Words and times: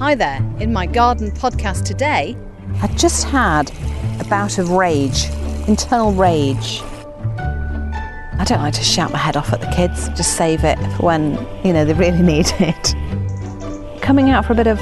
Hi 0.00 0.14
there. 0.14 0.38
In 0.60 0.72
my 0.72 0.86
garden 0.86 1.30
podcast 1.30 1.84
today, 1.84 2.34
I 2.80 2.86
just 2.86 3.24
had 3.24 3.70
a 4.18 4.24
bout 4.30 4.56
of 4.56 4.70
rage, 4.70 5.26
internal 5.68 6.12
rage. 6.12 6.80
I 6.80 8.44
don't 8.46 8.62
like 8.62 8.72
to 8.72 8.82
shout 8.82 9.12
my 9.12 9.18
head 9.18 9.36
off 9.36 9.52
at 9.52 9.60
the 9.60 9.66
kids, 9.66 10.08
just 10.16 10.38
save 10.38 10.64
it 10.64 10.78
for 10.96 11.04
when, 11.04 11.32
you 11.62 11.74
know, 11.74 11.84
they 11.84 11.92
really 11.92 12.22
need 12.22 12.50
it. 12.60 12.94
Coming 14.00 14.30
out 14.30 14.46
for 14.46 14.54
a 14.54 14.56
bit 14.56 14.68
of 14.68 14.78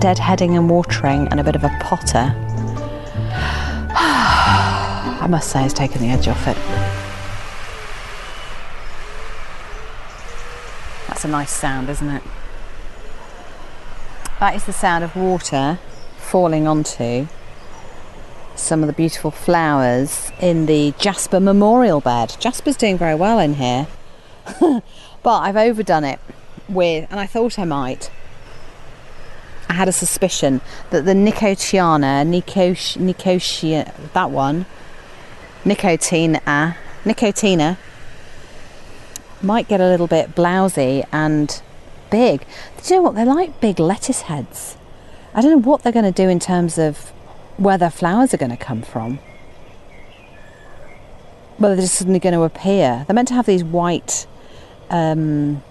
deadheading 0.00 0.56
and 0.56 0.68
watering 0.68 1.28
and 1.28 1.38
a 1.38 1.44
bit 1.44 1.54
of 1.54 1.62
a 1.62 1.70
potter, 1.80 2.34
I 3.94 5.28
must 5.30 5.50
say, 5.50 5.64
it's 5.64 5.72
taken 5.72 6.00
the 6.00 6.08
edge 6.08 6.26
off 6.26 6.48
it. 6.48 6.56
That's 11.06 11.24
a 11.24 11.28
nice 11.28 11.52
sound, 11.52 11.88
isn't 11.90 12.08
it? 12.08 12.24
That 14.40 14.54
is 14.54 14.66
the 14.66 14.72
sound 14.72 15.02
of 15.02 15.16
water 15.16 15.80
falling 16.16 16.68
onto 16.68 17.26
some 18.54 18.84
of 18.84 18.86
the 18.86 18.92
beautiful 18.92 19.32
flowers 19.32 20.30
in 20.40 20.66
the 20.66 20.94
Jasper 20.96 21.40
Memorial 21.40 22.00
Bed. 22.00 22.36
Jasper's 22.38 22.76
doing 22.76 22.96
very 22.96 23.16
well 23.16 23.40
in 23.40 23.54
here, 23.54 23.88
but 24.60 24.82
I've 25.40 25.56
overdone 25.56 26.04
it 26.04 26.20
with, 26.68 27.08
and 27.10 27.18
I 27.18 27.26
thought 27.26 27.58
I 27.58 27.64
might. 27.64 28.12
I 29.68 29.72
had 29.72 29.88
a 29.88 29.92
suspicion 29.92 30.60
that 30.90 31.04
the 31.04 31.14
Nicotiana, 31.14 32.24
Nicotia, 32.24 33.92
that 34.12 34.30
one, 34.30 34.66
Nicotina, 35.64 36.76
Nicotina, 37.04 37.76
might 39.42 39.66
get 39.66 39.80
a 39.80 39.88
little 39.88 40.06
bit 40.06 40.36
blousy 40.36 41.04
and 41.10 41.60
big. 42.10 42.44
Do 42.82 42.94
you 42.94 42.96
know 42.96 43.02
what? 43.02 43.14
They're 43.14 43.24
like 43.24 43.60
big 43.60 43.78
lettuce 43.78 44.22
heads. 44.22 44.76
I 45.34 45.40
don't 45.40 45.50
know 45.50 45.70
what 45.70 45.82
they're 45.82 45.92
going 45.92 46.04
to 46.04 46.12
do 46.12 46.28
in 46.28 46.40
terms 46.40 46.78
of 46.78 47.10
where 47.56 47.78
their 47.78 47.90
flowers 47.90 48.32
are 48.32 48.38
going 48.38 48.50
to 48.50 48.56
come 48.56 48.82
from. 48.82 49.18
Whether 51.58 51.76
they're 51.76 51.84
just 51.84 51.96
suddenly 51.96 52.20
going 52.20 52.34
to 52.34 52.42
appear. 52.42 53.04
They're 53.06 53.14
meant 53.14 53.28
to 53.28 53.34
have 53.34 53.46
these 53.46 53.64
white. 53.64 54.26
Um, 54.90 55.62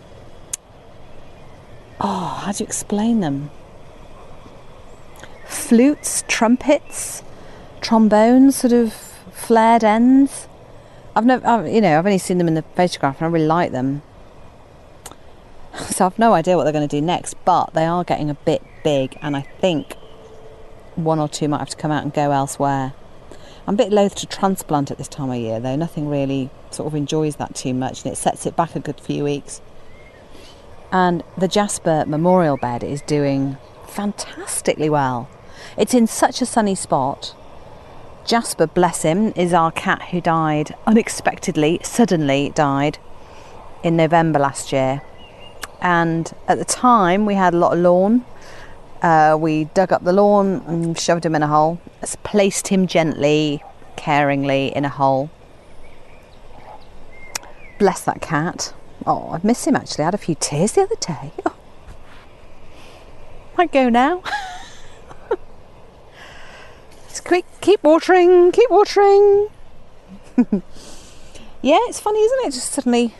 oh, 1.99 2.41
how 2.43 2.51
do 2.51 2.63
you 2.63 2.67
explain 2.67 3.21
them? 3.21 3.49
Flutes, 5.45 6.23
trumpets, 6.27 7.23
trombones, 7.81 8.57
sort 8.57 8.73
of 8.73 8.93
flared 9.31 9.83
ends. 9.83 10.47
I've 11.15 11.25
never, 11.25 11.47
I've, 11.47 11.67
you 11.67 11.81
know, 11.81 11.97
I've 11.97 12.05
only 12.05 12.17
seen 12.17 12.37
them 12.37 12.47
in 12.47 12.53
the 12.53 12.61
photograph, 12.61 13.21
and 13.21 13.27
I 13.27 13.29
really 13.29 13.47
like 13.47 13.71
them. 13.71 14.01
So 15.97 16.05
I've 16.05 16.19
no 16.19 16.33
idea 16.33 16.55
what 16.55 16.65
they're 16.65 16.73
going 16.73 16.87
to 16.87 16.95
do 16.95 17.01
next, 17.01 17.33
but 17.43 17.73
they 17.73 17.83
are 17.83 18.03
getting 18.03 18.29
a 18.29 18.35
bit 18.35 18.61
big, 18.83 19.17
and 19.19 19.35
I 19.35 19.41
think 19.41 19.95
one 20.93 21.17
or 21.17 21.27
two 21.27 21.47
might 21.47 21.57
have 21.57 21.69
to 21.69 21.75
come 21.75 21.89
out 21.89 22.03
and 22.03 22.13
go 22.13 22.29
elsewhere. 22.29 22.93
I'm 23.65 23.73
a 23.73 23.77
bit 23.77 23.91
loath 23.91 24.13
to 24.17 24.27
transplant 24.27 24.91
at 24.91 24.99
this 24.99 25.07
time 25.07 25.31
of 25.31 25.37
year, 25.37 25.59
though. 25.59 25.75
Nothing 25.75 26.07
really 26.07 26.51
sort 26.69 26.85
of 26.85 26.93
enjoys 26.93 27.37
that 27.37 27.55
too 27.55 27.73
much, 27.73 28.03
and 28.03 28.13
it 28.13 28.15
sets 28.15 28.45
it 28.45 28.55
back 28.55 28.75
a 28.75 28.79
good 28.79 29.01
few 29.01 29.23
weeks. 29.23 29.59
And 30.91 31.23
the 31.35 31.47
Jasper 31.47 32.05
Memorial 32.05 32.57
Bed 32.57 32.83
is 32.83 33.01
doing 33.01 33.57
fantastically 33.87 34.91
well. 34.91 35.27
It's 35.79 35.95
in 35.95 36.05
such 36.05 36.43
a 36.43 36.45
sunny 36.45 36.75
spot. 36.75 37.33
Jasper, 38.23 38.67
bless 38.67 39.01
him, 39.01 39.33
is 39.35 39.51
our 39.51 39.71
cat 39.71 40.09
who 40.11 40.21
died 40.21 40.75
unexpectedly, 40.85 41.79
suddenly 41.81 42.51
died 42.53 42.99
in 43.81 43.97
November 43.97 44.37
last 44.37 44.71
year 44.71 45.01
and 45.81 46.33
at 46.47 46.57
the 46.57 46.65
time 46.65 47.25
we 47.25 47.35
had 47.35 47.53
a 47.53 47.57
lot 47.57 47.73
of 47.73 47.79
lawn. 47.79 48.25
Uh, 49.01 49.37
we 49.39 49.65
dug 49.65 49.91
up 49.91 50.03
the 50.03 50.13
lawn 50.13 50.63
and 50.67 50.99
shoved 50.99 51.25
him 51.25 51.35
in 51.35 51.43
a 51.43 51.47
hole, 51.47 51.79
placed 52.23 52.69
him 52.69 52.87
gently, 52.87 53.63
caringly 53.95 54.71
in 54.73 54.85
a 54.85 54.89
hole. 54.89 55.29
Bless 57.77 58.03
that 58.05 58.21
cat. 58.21 58.73
Oh, 59.05 59.29
I 59.31 59.39
miss 59.43 59.65
him 59.65 59.75
actually. 59.75 60.03
I 60.03 60.05
had 60.05 60.15
a 60.15 60.17
few 60.17 60.35
tears 60.35 60.73
the 60.73 60.81
other 60.81 60.95
day. 60.95 61.31
Oh. 61.45 61.53
Might 63.57 63.71
go 63.71 63.89
now. 63.89 64.23
Just 67.09 67.23
quick, 67.23 67.45
keep 67.61 67.83
watering, 67.83 68.51
keep 68.51 68.69
watering. 68.71 69.49
yeah, 71.61 71.79
it's 71.87 71.99
funny, 71.99 72.19
isn't 72.19 72.47
it? 72.47 72.51
Just 72.53 72.71
suddenly 72.71 73.13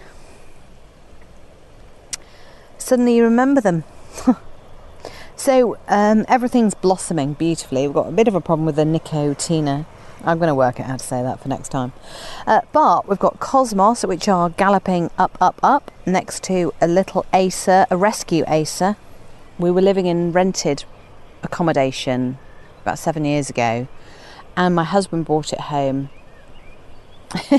suddenly 2.88 3.18
you 3.18 3.24
remember 3.24 3.60
them. 3.60 3.84
so 5.36 5.78
um, 5.90 6.24
everything's 6.30 6.74
blossoming 6.74 7.34
beautifully. 7.34 7.86
We've 7.86 7.94
got 7.94 8.08
a 8.08 8.12
bit 8.14 8.30
of 8.30 8.36
a 8.36 8.40
problem 8.40 8.66
with 8.66 8.78
the 8.78 8.86
Nicotina. 8.86 9.86
I'm 10.24 10.38
going 10.38 10.48
to 10.48 10.56
work 10.56 10.80
out 10.80 10.88
how 10.88 10.96
to 10.96 11.04
say 11.04 11.22
that 11.22 11.42
for 11.42 11.50
next 11.50 11.70
time. 11.70 11.92
Uh, 12.48 12.62
but 12.72 13.08
we've 13.08 13.20
got 13.20 13.42
Cosmos, 13.42 14.04
which 14.04 14.30
are 14.30 14.50
galloping 14.52 15.12
up, 15.18 15.38
up, 15.42 15.60
up, 15.62 15.92
next 16.06 16.44
to 16.44 16.74
a 16.80 16.88
little 16.88 17.26
Acer, 17.34 17.86
a 17.92 17.98
rescue 17.98 18.46
Acer. 18.48 18.96
We 19.60 19.70
were 19.70 19.82
living 19.82 20.06
in 20.06 20.32
rented 20.32 20.86
accommodation 21.44 22.38
about 22.84 23.00
seven 23.00 23.26
years 23.26 23.50
ago, 23.50 23.88
and 24.56 24.74
my 24.74 24.86
husband 24.86 25.26
brought 25.26 25.52
it 25.52 25.60
home. 25.60 26.10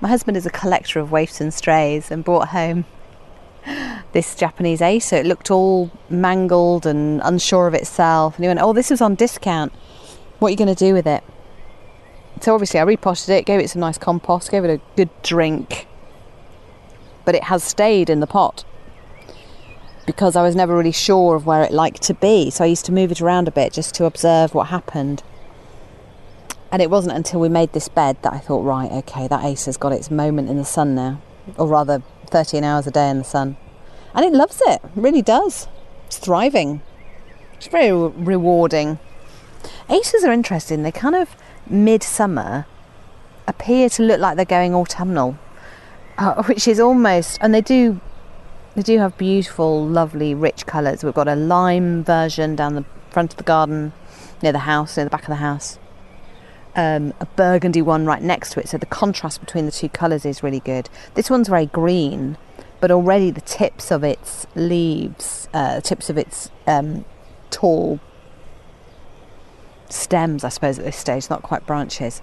my 0.00 0.08
husband 0.08 0.36
is 0.36 0.44
a 0.44 0.50
collector 0.50 1.00
of 1.00 1.10
waifs 1.10 1.40
and 1.40 1.52
strays 1.52 2.10
and 2.10 2.22
brought 2.22 2.48
home 2.48 2.84
this 4.16 4.34
Japanese 4.34 4.80
Acer. 4.80 5.16
It 5.16 5.26
looked 5.26 5.50
all 5.50 5.90
mangled 6.08 6.86
and 6.86 7.20
unsure 7.22 7.68
of 7.68 7.74
itself. 7.74 8.36
And 8.36 8.44
he 8.44 8.48
went, 8.48 8.60
Oh, 8.62 8.72
this 8.72 8.88
was 8.88 9.02
on 9.02 9.14
discount. 9.14 9.74
What 10.38 10.48
are 10.48 10.50
you 10.52 10.56
going 10.56 10.74
to 10.74 10.84
do 10.86 10.94
with 10.94 11.06
it? 11.06 11.22
So 12.40 12.54
obviously, 12.54 12.80
I 12.80 12.84
repotted 12.84 13.28
it, 13.28 13.44
gave 13.44 13.60
it 13.60 13.68
some 13.68 13.80
nice 13.80 13.98
compost, 13.98 14.50
gave 14.50 14.64
it 14.64 14.70
a 14.70 14.80
good 14.96 15.10
drink. 15.22 15.86
But 17.26 17.34
it 17.34 17.44
has 17.44 17.62
stayed 17.62 18.08
in 18.08 18.20
the 18.20 18.26
pot 18.26 18.64
because 20.06 20.34
I 20.34 20.42
was 20.42 20.56
never 20.56 20.74
really 20.74 20.92
sure 20.92 21.36
of 21.36 21.44
where 21.44 21.62
it 21.62 21.72
liked 21.72 22.00
to 22.04 22.14
be. 22.14 22.48
So 22.48 22.64
I 22.64 22.68
used 22.68 22.86
to 22.86 22.92
move 22.92 23.12
it 23.12 23.20
around 23.20 23.48
a 23.48 23.50
bit 23.50 23.74
just 23.74 23.94
to 23.96 24.06
observe 24.06 24.54
what 24.54 24.68
happened. 24.68 25.22
And 26.72 26.80
it 26.80 26.88
wasn't 26.88 27.16
until 27.16 27.40
we 27.40 27.50
made 27.50 27.74
this 27.74 27.88
bed 27.88 28.16
that 28.22 28.32
I 28.32 28.38
thought, 28.38 28.62
right, 28.62 28.90
okay, 28.90 29.28
that 29.28 29.44
ace 29.44 29.66
has 29.66 29.76
got 29.76 29.92
its 29.92 30.10
moment 30.10 30.48
in 30.48 30.56
the 30.56 30.64
sun 30.64 30.94
now. 30.94 31.20
Or 31.58 31.66
rather, 31.66 32.02
13 32.30 32.64
hours 32.64 32.86
a 32.86 32.90
day 32.90 33.10
in 33.10 33.18
the 33.18 33.24
sun. 33.24 33.58
And 34.16 34.24
it 34.24 34.32
loves 34.32 34.62
it, 34.64 34.80
it 34.82 34.90
really 34.96 35.20
does. 35.20 35.68
It's 36.06 36.16
thriving. 36.16 36.80
It's 37.54 37.66
very 37.66 37.92
re- 37.92 38.12
rewarding. 38.16 38.98
Acers 39.90 40.24
are 40.24 40.32
interesting. 40.32 40.82
They 40.82 40.90
kind 40.90 41.14
of 41.14 41.36
midsummer 41.68 42.64
appear 43.46 43.90
to 43.90 44.02
look 44.02 44.18
like 44.18 44.36
they're 44.36 44.46
going 44.46 44.74
autumnal, 44.74 45.38
uh, 46.18 46.42
which 46.44 46.66
is 46.66 46.80
almost, 46.80 47.38
and 47.42 47.54
they 47.54 47.60
do, 47.60 48.00
they 48.74 48.82
do 48.82 48.98
have 48.98 49.18
beautiful, 49.18 49.86
lovely, 49.86 50.34
rich 50.34 50.64
colours. 50.64 51.04
We've 51.04 51.12
got 51.12 51.28
a 51.28 51.36
lime 51.36 52.02
version 52.02 52.56
down 52.56 52.74
the 52.74 52.84
front 53.10 53.32
of 53.32 53.36
the 53.36 53.44
garden, 53.44 53.92
near 54.42 54.52
the 54.52 54.60
house, 54.60 54.96
near 54.96 55.04
the 55.04 55.10
back 55.10 55.22
of 55.22 55.28
the 55.28 55.36
house. 55.36 55.78
Um, 56.74 57.12
a 57.20 57.26
burgundy 57.26 57.82
one 57.82 58.06
right 58.06 58.22
next 58.22 58.52
to 58.52 58.60
it, 58.60 58.68
so 58.68 58.78
the 58.78 58.86
contrast 58.86 59.40
between 59.40 59.66
the 59.66 59.72
two 59.72 59.90
colours 59.90 60.24
is 60.24 60.42
really 60.42 60.60
good. 60.60 60.88
This 61.14 61.30
one's 61.30 61.48
very 61.48 61.66
green, 61.66 62.36
but 62.80 62.90
already 62.90 63.30
the 63.30 63.40
tips 63.40 63.90
of 63.90 64.04
its 64.04 64.46
leaves, 64.54 65.48
uh, 65.54 65.80
tips 65.80 66.10
of 66.10 66.18
its 66.18 66.50
um, 66.66 67.04
tall 67.50 68.00
stems, 69.88 70.44
I 70.44 70.48
suppose 70.48 70.78
at 70.78 70.84
this 70.84 70.96
stage, 70.96 71.30
not 71.30 71.42
quite 71.42 71.66
branches, 71.66 72.22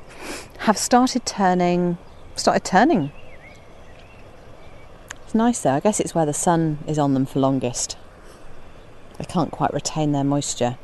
have 0.59 0.77
started 0.77 1.25
turning, 1.25 1.97
started 2.35 2.63
turning. 2.63 3.11
It's 5.23 5.35
nice 5.35 5.61
though. 5.61 5.73
I 5.73 5.79
guess 5.79 5.99
it's 5.99 6.13
where 6.13 6.25
the 6.25 6.33
sun 6.33 6.79
is 6.87 6.99
on 6.99 7.13
them 7.13 7.25
for 7.25 7.39
longest. 7.39 7.97
They 9.17 9.25
can't 9.25 9.51
quite 9.51 9.73
retain 9.73 10.11
their 10.11 10.23
moisture. 10.23 10.77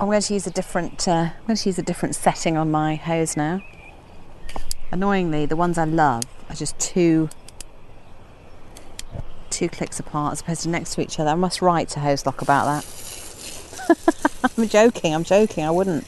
I'm 0.00 0.06
going 0.06 0.20
to 0.20 0.34
use 0.34 0.46
a 0.46 0.50
different. 0.50 1.08
Uh, 1.08 1.30
I'm 1.38 1.46
going 1.46 1.56
to 1.56 1.68
use 1.68 1.78
a 1.78 1.82
different 1.82 2.14
setting 2.14 2.56
on 2.56 2.70
my 2.70 2.94
hose 2.94 3.36
now. 3.36 3.62
Annoyingly, 4.90 5.44
the 5.46 5.56
ones 5.56 5.76
I 5.76 5.84
love 5.84 6.24
are 6.48 6.54
just 6.54 6.78
two 6.78 7.28
two 9.50 9.68
clicks 9.68 9.98
apart 9.98 10.32
as 10.32 10.40
opposed 10.40 10.62
to 10.62 10.68
next 10.68 10.94
to 10.94 11.00
each 11.00 11.18
other. 11.18 11.30
I 11.30 11.34
must 11.34 11.60
write 11.60 11.88
to 11.90 12.00
Hozelock 12.00 12.42
about 12.42 12.64
that. 12.66 12.84
I'm 14.56 14.68
joking. 14.68 15.14
I'm 15.14 15.24
joking. 15.24 15.64
I 15.64 15.70
wouldn't. 15.70 16.06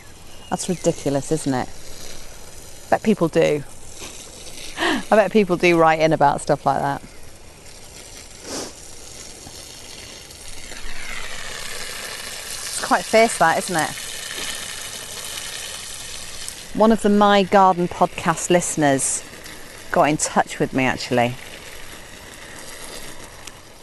That's 0.48 0.68
ridiculous, 0.68 1.32
isn't 1.32 1.52
it? 1.52 1.68
bet 2.90 3.02
people 3.02 3.28
do. 3.28 3.62
I 4.78 5.16
bet 5.16 5.32
people 5.32 5.56
do 5.56 5.78
write 5.78 6.00
in 6.00 6.12
about 6.12 6.40
stuff 6.40 6.66
like 6.66 6.80
that. 6.80 7.02
It's 12.62 12.84
quite 12.84 13.04
fierce, 13.04 13.38
that, 13.38 13.58
isn't 13.58 13.76
it? 13.76 14.09
One 16.80 16.92
of 16.92 17.02
the 17.02 17.10
My 17.10 17.42
Garden 17.42 17.88
podcast 17.88 18.48
listeners 18.48 19.22
got 19.92 20.04
in 20.04 20.16
touch 20.16 20.58
with 20.58 20.72
me 20.72 20.84
actually. 20.84 21.34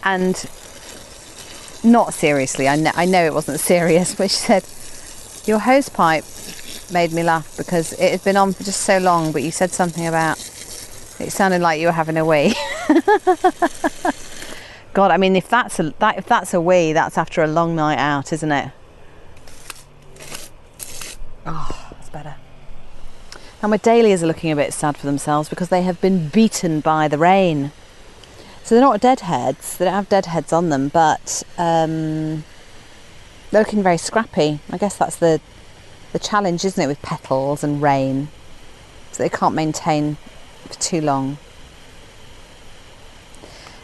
and 0.04 0.34
not 1.84 2.16
seriously, 2.16 2.68
I 2.68 2.76
know, 2.76 2.90
I 2.96 3.06
know 3.06 3.24
it 3.24 3.36
wasn't 3.36 3.60
serious, 3.74 4.16
but 4.16 4.32
she 4.32 4.38
said, 4.38 4.66
Your 5.48 5.60
hose 5.60 5.90
pipe 5.90 6.24
made 6.92 7.14
me 7.14 7.22
laugh 7.22 7.56
because 7.56 7.94
it 7.94 8.10
had 8.10 8.24
been 8.24 8.36
on 8.36 8.54
for 8.54 8.64
just 8.64 8.82
so 8.82 8.98
long, 8.98 9.32
but 9.32 9.44
you 9.44 9.52
said 9.52 9.70
something 9.70 10.08
about 10.08 10.40
it 11.20 11.30
sounded 11.32 11.62
like 11.62 11.80
you 11.80 11.86
were 11.86 11.92
having 11.92 12.18
a 12.18 12.26
wee. 12.26 12.56
God, 14.96 15.12
I 15.12 15.18
mean, 15.18 15.36
if 15.36 15.48
that's 15.48 15.80
a 15.80 15.94
that, 16.00 16.18
if 16.18 16.26
that's 16.26 16.56
a 16.56 16.60
wee, 16.60 16.94
that's 16.94 17.20
after 17.20 17.44
a 17.44 17.48
long 17.48 17.76
night 17.76 18.00
out, 18.00 18.34
isn't 18.34 18.52
it? 18.52 18.72
Oh, 21.46 21.90
that's 21.92 22.10
better. 22.10 22.38
Now 23.68 23.72
my 23.72 23.78
dahlias 23.80 24.24
are 24.24 24.28
looking 24.28 24.50
a 24.50 24.56
bit 24.56 24.72
sad 24.74 24.96
for 24.96 25.06
themselves 25.06 25.50
because 25.50 25.68
they 25.68 25.82
have 25.82 26.00
been 26.00 26.30
beaten 26.30 26.80
by 26.80 27.10
the 27.10 27.18
rain. 27.18 27.74
So 28.64 28.74
they're 28.74 28.82
not 28.82 29.02
deadheads. 29.02 29.76
They 29.76 29.84
don't 29.84 29.94
have 29.94 30.08
deadheads 30.08 30.54
on 30.54 30.70
them, 30.70 30.88
but 30.88 31.44
um, 31.58 32.46
they're 33.52 33.62
looking 33.64 33.84
very 33.84 33.98
scrappy. 33.98 34.62
I 34.72 34.78
guess 34.78 34.96
that's 34.96 35.18
the 35.18 35.42
the 36.14 36.20
challenge, 36.20 36.64
isn't 36.64 36.82
it, 36.82 36.88
with 36.88 37.02
petals 37.02 37.62
and 37.62 37.82
rain? 37.82 38.30
So 39.12 39.22
they 39.22 39.28
can't 39.28 39.54
maintain 39.54 40.16
for 40.70 40.80
too 40.80 41.02
long. 41.02 41.38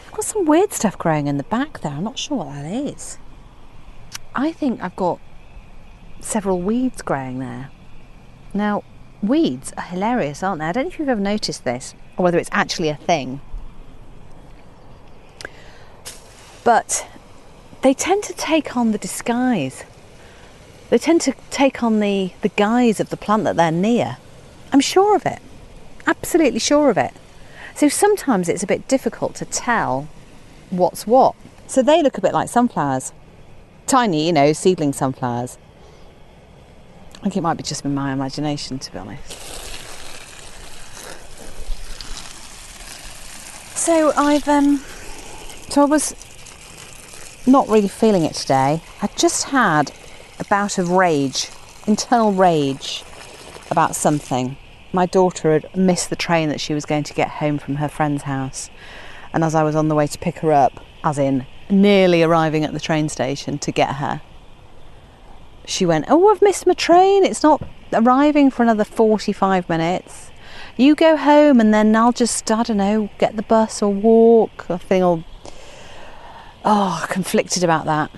I've 0.06 0.12
got 0.12 0.24
some 0.24 0.46
weird 0.46 0.72
stuff 0.72 0.96
growing 0.96 1.26
in 1.26 1.36
the 1.36 1.42
back 1.42 1.80
there. 1.80 1.92
I'm 1.92 2.04
not 2.04 2.18
sure 2.18 2.38
what 2.38 2.54
that 2.54 2.64
is. 2.64 3.18
I 4.34 4.50
think 4.50 4.82
I've 4.82 4.96
got 4.96 5.20
several 6.20 6.62
weeds 6.62 7.02
growing 7.02 7.38
there. 7.38 7.70
Now, 8.54 8.82
weeds 9.28 9.72
are 9.76 9.82
hilarious, 9.82 10.42
aren't 10.42 10.60
they? 10.60 10.66
I 10.66 10.72
don't 10.72 10.84
know 10.84 10.88
if 10.88 10.98
you've 10.98 11.08
ever 11.08 11.20
noticed 11.20 11.64
this 11.64 11.94
or 12.16 12.24
whether 12.24 12.38
it's 12.38 12.50
actually 12.52 12.88
a 12.88 12.96
thing. 12.96 13.40
But 16.62 17.06
they 17.82 17.92
tend 17.92 18.22
to 18.24 18.32
take 18.32 18.76
on 18.76 18.92
the 18.92 18.98
disguise. 18.98 19.84
They 20.90 20.98
tend 20.98 21.20
to 21.22 21.34
take 21.50 21.82
on 21.82 22.00
the, 22.00 22.32
the 22.40 22.48
guise 22.50 23.00
of 23.00 23.10
the 23.10 23.16
plant 23.16 23.44
that 23.44 23.56
they're 23.56 23.70
near. 23.70 24.16
I'm 24.72 24.80
sure 24.80 25.16
of 25.16 25.26
it. 25.26 25.40
Absolutely 26.06 26.60
sure 26.60 26.90
of 26.90 26.96
it. 26.96 27.12
So 27.74 27.88
sometimes 27.88 28.48
it's 28.48 28.62
a 28.62 28.66
bit 28.66 28.88
difficult 28.88 29.34
to 29.36 29.44
tell 29.44 30.08
what's 30.70 31.06
what. 31.06 31.34
So 31.66 31.82
they 31.82 32.02
look 32.02 32.16
a 32.16 32.20
bit 32.20 32.32
like 32.32 32.48
sunflowers. 32.48 33.12
Tiny, 33.86 34.26
you 34.26 34.32
know, 34.32 34.52
seedling 34.52 34.92
sunflowers. 34.92 35.58
I 37.24 37.28
think 37.28 37.38
it 37.38 37.40
might 37.40 37.56
be 37.56 37.62
just 37.62 37.82
been 37.82 37.94
my 37.94 38.12
imagination, 38.12 38.78
to 38.78 38.92
be 38.92 38.98
honest. 38.98 39.32
So 43.78 44.12
I've 44.14 44.46
um, 44.46 44.76
so 45.70 45.80
I 45.80 45.84
was 45.86 46.14
not 47.46 47.66
really 47.68 47.88
feeling 47.88 48.26
it 48.26 48.34
today. 48.34 48.82
I 49.00 49.06
just 49.16 49.44
had 49.44 49.90
a 50.38 50.44
bout 50.44 50.76
of 50.76 50.90
rage, 50.90 51.48
internal 51.86 52.30
rage 52.30 53.02
about 53.70 53.96
something. 53.96 54.58
My 54.92 55.06
daughter 55.06 55.54
had 55.54 55.74
missed 55.74 56.10
the 56.10 56.16
train 56.16 56.50
that 56.50 56.60
she 56.60 56.74
was 56.74 56.84
going 56.84 57.04
to 57.04 57.14
get 57.14 57.28
home 57.28 57.56
from 57.56 57.76
her 57.76 57.88
friend's 57.88 58.24
house, 58.24 58.68
and 59.32 59.42
as 59.42 59.54
I 59.54 59.62
was 59.62 59.74
on 59.74 59.88
the 59.88 59.94
way 59.94 60.06
to 60.08 60.18
pick 60.18 60.40
her 60.40 60.52
up, 60.52 60.78
as 61.02 61.16
in 61.16 61.46
nearly 61.70 62.22
arriving 62.22 62.64
at 62.64 62.74
the 62.74 62.80
train 62.80 63.08
station 63.08 63.56
to 63.60 63.72
get 63.72 63.94
her, 63.94 64.20
she 65.66 65.86
went, 65.86 66.06
Oh, 66.08 66.28
I've 66.28 66.42
missed 66.42 66.66
my 66.66 66.74
train. 66.74 67.24
It's 67.24 67.42
not 67.42 67.62
arriving 67.92 68.50
for 68.50 68.62
another 68.62 68.84
45 68.84 69.68
minutes. 69.68 70.30
You 70.76 70.94
go 70.94 71.16
home 71.16 71.60
and 71.60 71.72
then 71.72 71.94
I'll 71.94 72.12
just, 72.12 72.50
I 72.50 72.62
don't 72.64 72.76
know, 72.76 73.08
get 73.18 73.36
the 73.36 73.42
bus 73.42 73.82
or 73.82 73.92
walk. 73.92 74.66
I 74.68 74.76
think 74.76 75.02
I'll, 75.02 75.24
oh, 76.64 77.06
conflicted 77.08 77.62
about 77.62 77.84
that. 77.86 78.10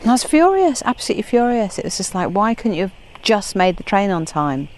And 0.00 0.10
I 0.10 0.12
was 0.12 0.24
furious, 0.24 0.82
absolutely 0.84 1.22
furious. 1.22 1.78
It 1.78 1.84
was 1.84 1.96
just 1.96 2.14
like, 2.14 2.30
why 2.30 2.54
couldn't 2.54 2.74
you 2.74 2.84
have 2.84 2.94
just 3.22 3.56
made 3.56 3.76
the 3.76 3.82
train 3.82 4.10
on 4.10 4.24
time? 4.24 4.68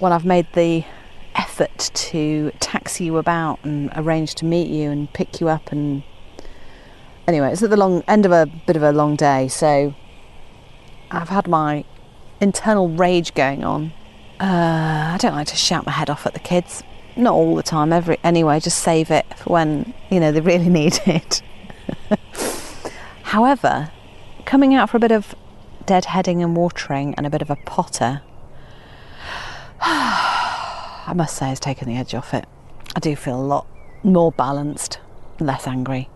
Well, 0.00 0.12
I've 0.12 0.26
made 0.26 0.46
the 0.52 0.84
effort 1.34 1.90
to 1.94 2.52
taxi 2.60 3.04
you 3.04 3.16
about 3.16 3.58
and 3.64 3.90
arrange 3.96 4.34
to 4.36 4.44
meet 4.44 4.68
you 4.68 4.90
and 4.90 5.12
pick 5.12 5.40
you 5.40 5.48
up 5.48 5.72
and 5.72 6.02
anyway, 7.28 7.52
it's 7.52 7.62
at 7.62 7.70
the 7.70 7.76
long 7.76 8.02
end 8.08 8.26
of 8.26 8.32
a 8.32 8.46
bit 8.66 8.74
of 8.74 8.82
a 8.82 8.90
long 8.90 9.14
day, 9.14 9.46
so 9.46 9.94
I've 11.10 11.28
had 11.28 11.46
my 11.46 11.84
internal 12.40 12.88
rage 12.88 13.34
going 13.34 13.62
on. 13.62 13.92
Uh, 14.40 15.12
I 15.14 15.16
don't 15.20 15.34
like 15.34 15.46
to 15.48 15.56
shout 15.56 15.86
my 15.86 15.92
head 15.92 16.10
off 16.10 16.26
at 16.26 16.32
the 16.32 16.40
kids. 16.40 16.82
Not 17.16 17.34
all 17.34 17.54
the 17.54 17.62
time, 17.62 17.92
every 17.92 18.18
anyway, 18.24 18.58
just 18.60 18.78
save 18.78 19.10
it 19.10 19.26
for 19.36 19.52
when, 19.52 19.92
you 20.10 20.18
know, 20.18 20.32
they 20.32 20.40
really 20.40 20.68
need 20.80 20.98
it. 21.06 21.42
However, 23.22 23.90
coming 24.46 24.74
out 24.74 24.88
for 24.88 24.96
a 24.96 25.00
bit 25.00 25.12
of 25.12 25.34
deadheading 25.84 26.42
and 26.42 26.56
watering 26.56 27.14
and 27.16 27.26
a 27.26 27.30
bit 27.30 27.42
of 27.42 27.50
a 27.50 27.56
potter, 27.56 28.22
I 29.80 31.12
must 31.14 31.36
say 31.36 31.48
has 31.48 31.60
taken 31.60 31.88
the 31.88 31.96
edge 31.96 32.14
off 32.14 32.32
it. 32.32 32.46
I 32.96 33.00
do 33.00 33.14
feel 33.16 33.38
a 33.38 33.42
lot 33.42 33.66
more 34.02 34.32
balanced, 34.32 34.98
less 35.40 35.66
angry. 35.66 36.08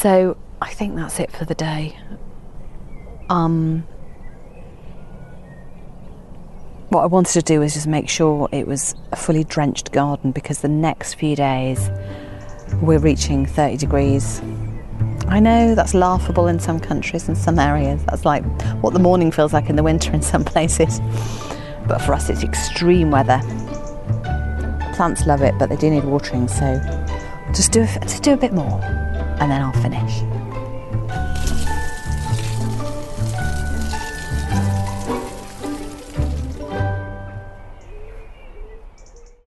So 0.00 0.38
I 0.62 0.70
think 0.70 0.96
that's 0.96 1.20
it 1.20 1.30
for 1.30 1.44
the 1.44 1.54
day. 1.54 1.94
Um, 3.28 3.86
what 6.88 7.02
I 7.02 7.06
wanted 7.06 7.34
to 7.34 7.42
do 7.42 7.60
was 7.60 7.74
just 7.74 7.86
make 7.86 8.08
sure 8.08 8.48
it 8.50 8.66
was 8.66 8.94
a 9.12 9.16
fully 9.16 9.44
drenched 9.44 9.92
garden 9.92 10.32
because 10.32 10.62
the 10.62 10.68
next 10.68 11.14
few 11.16 11.36
days 11.36 11.90
we're 12.80 12.98
reaching 12.98 13.44
30 13.44 13.76
degrees. 13.76 14.40
I 15.28 15.38
know 15.38 15.74
that's 15.74 15.92
laughable 15.92 16.46
in 16.46 16.60
some 16.60 16.80
countries 16.80 17.28
and 17.28 17.36
some 17.36 17.58
areas. 17.58 18.02
That's 18.06 18.24
like 18.24 18.42
what 18.80 18.94
the 18.94 19.00
morning 19.00 19.30
feels 19.30 19.52
like 19.52 19.68
in 19.68 19.76
the 19.76 19.82
winter 19.82 20.14
in 20.14 20.22
some 20.22 20.44
places. 20.46 20.98
But 21.86 21.98
for 21.98 22.14
us, 22.14 22.30
it's 22.30 22.42
extreme 22.42 23.10
weather. 23.10 23.38
Plants 24.94 25.26
love 25.26 25.42
it, 25.42 25.56
but 25.58 25.68
they 25.68 25.76
do 25.76 25.90
need 25.90 26.04
watering, 26.04 26.48
so 26.48 26.80
just 27.52 27.70
do 27.70 27.82
a, 27.82 27.98
just 28.00 28.22
do 28.22 28.32
a 28.32 28.38
bit 28.38 28.54
more 28.54 29.09
and 29.40 29.50
then 29.50 29.62
I'll 29.62 29.72
finish. 29.72 30.29